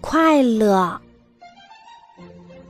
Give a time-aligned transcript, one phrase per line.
[0.00, 1.00] 快乐。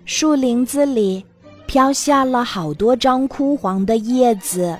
[0.04, 1.24] 树林子里
[1.66, 4.76] 飘下了好多张枯黄的叶子。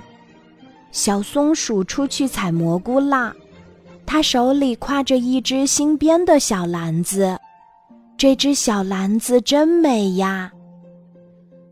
[0.93, 3.35] 小松鼠出去采蘑菇啦，
[4.07, 7.37] 它手里挎着一只新编的小篮子。
[8.17, 10.51] 这只小篮子真美呀！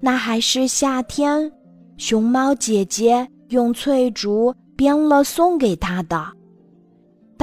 [0.01, 1.51] 那还是夏天，
[1.97, 6.27] 熊猫姐姐用翠竹编了送给它的，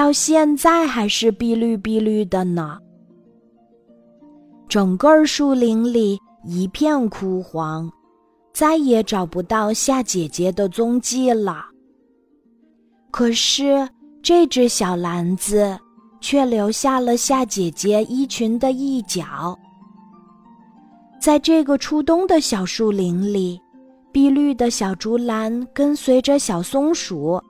[0.01, 2.79] 到现在还是碧绿碧绿的呢。
[4.67, 7.87] 整个树林里一片枯黄，
[8.51, 11.65] 再也找不到夏姐姐的踪迹了。
[13.11, 13.87] 可是
[14.23, 15.77] 这只小篮子。
[16.23, 19.57] 却留下了夏姐姐衣裙的一角。
[21.19, 23.59] 在这个初冬的小树林里，
[24.11, 27.41] 碧绿的小竹篮跟随着小松鼠，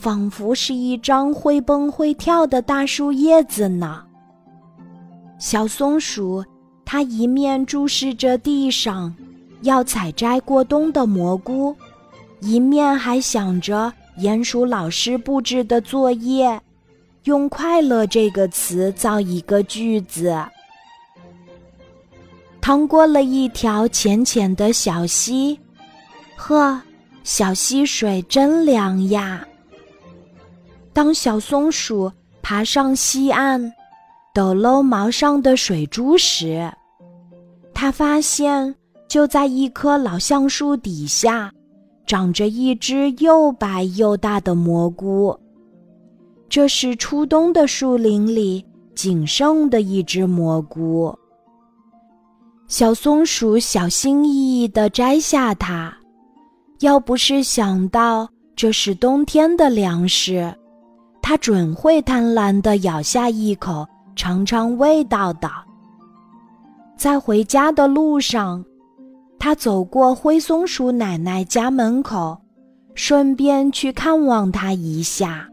[0.00, 4.04] 仿佛是一张会蹦会跳的大树叶子呢。
[5.40, 6.44] 小松鼠
[6.84, 9.12] 它一面注视着地上
[9.62, 11.74] 要采摘过冬的蘑菇，
[12.40, 16.60] 一面还想着鼹鼠老师布置的作业。
[17.24, 20.34] 用“快乐”这个词造一个句子。
[22.60, 25.58] 趟过了一条浅浅的小溪，
[26.36, 26.80] 呵，
[27.24, 29.46] 小溪水真凉呀。
[30.98, 32.10] 当小松鼠
[32.42, 33.72] 爬上溪岸，
[34.34, 36.68] 抖搂毛上的水珠时，
[37.72, 38.74] 它发现
[39.06, 41.52] 就在一棵老橡树底下，
[42.04, 45.38] 长着一只又白又大的蘑菇。
[46.48, 51.16] 这是初冬的树林里仅剩的一只蘑菇。
[52.66, 55.96] 小松鼠小心翼翼地摘下它，
[56.80, 60.52] 要不是想到这是冬天的粮食，
[61.28, 65.50] 他准会贪婪地咬下一口尝尝味道的。
[66.96, 68.64] 在回家的路上，
[69.38, 72.40] 他走过灰松鼠奶奶家门口，
[72.94, 75.46] 顺便去看望她一下。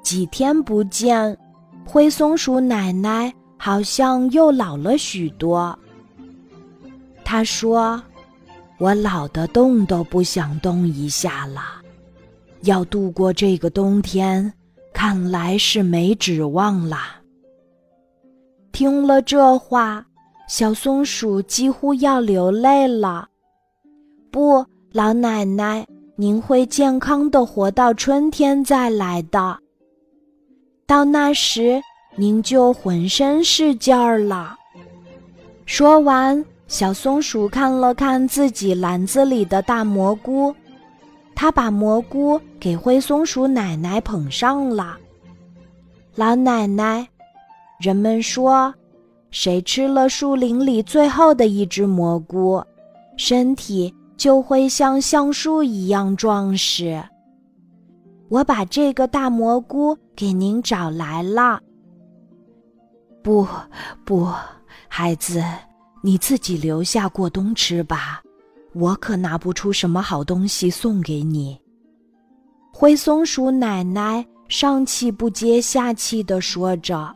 [0.00, 1.36] 几天不见，
[1.84, 5.76] 灰松鼠奶奶好像又老了许多。
[7.24, 8.00] 她说
[8.78, 11.79] ：“我老的动都不想动一下了，
[12.62, 14.52] 要度过这个冬天，
[14.92, 16.98] 看来是没指望了。”
[18.72, 20.06] 听了这话，
[20.48, 23.28] 小松鼠几乎要流泪了。
[24.30, 29.58] 不，老奶奶，您会健康的活到春天再来的。
[30.86, 31.82] 到那时，
[32.16, 34.56] 您就浑身是劲儿了。
[35.66, 40.54] 说完，小松鼠看了看自己篮子里的大蘑菇，
[41.40, 44.98] 他把蘑菇给灰松鼠奶奶捧上了。
[46.14, 47.08] 老奶奶，
[47.80, 48.74] 人们说，
[49.30, 52.62] 谁吃了树林里最后的一只蘑菇，
[53.16, 57.02] 身体就会像橡树一样壮实。
[58.28, 61.58] 我把这个大蘑菇给您找来了。
[63.22, 63.48] 不，
[64.04, 64.28] 不，
[64.88, 65.42] 孩子，
[66.02, 68.20] 你自己留下过冬吃吧，
[68.72, 71.58] 我可拿不出什么好东西送给你。
[72.72, 77.14] 灰松鼠奶奶上气不接下气地说着。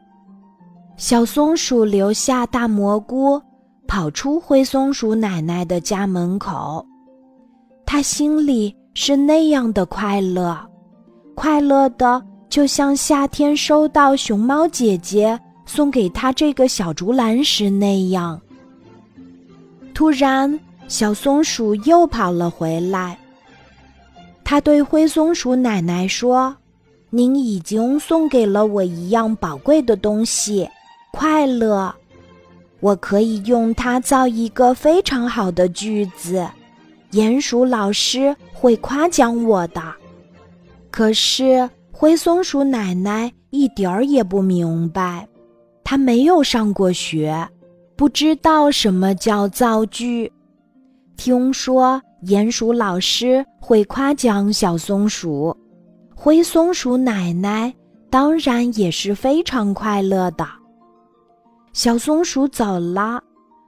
[0.96, 3.40] 小松鼠留下大蘑菇，
[3.86, 6.84] 跑出灰松鼠奶奶的家门口，
[7.86, 10.56] 他心里是那样的快乐。
[11.34, 18.40] 快乐的，就像夏天收到熊猫姐姐送给他这个小竹篮时那样。
[19.92, 23.18] 突然，小松鼠又跑了回来。
[24.44, 26.54] 他对灰松鼠奶奶说
[27.10, 30.68] ：“您已经送给了我一样宝贵的东西——
[31.12, 31.94] 快乐。
[32.80, 36.46] 我可以用它造一个非常好的句子，
[37.12, 39.82] 鼹鼠老师会夸奖我的。”
[40.92, 45.26] 可是灰松鼠奶奶一点儿也不明白，
[45.82, 47.48] 她没有上过学，
[47.96, 50.30] 不知道什么叫造句。
[51.16, 55.56] 听说鼹鼠老师会夸奖小松鼠，
[56.14, 57.72] 灰松鼠奶奶
[58.10, 60.46] 当然也是非常快乐的。
[61.72, 63.20] 小松鼠走了，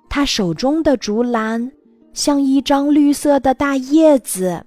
[0.08, 1.70] 它手中的竹篮
[2.12, 4.64] 像一张绿色的大叶子，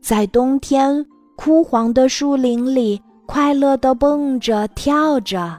[0.00, 1.04] 在冬天。
[1.34, 5.58] 枯黄的树林里，快乐的蹦着跳着。